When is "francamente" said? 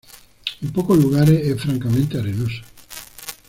1.61-2.17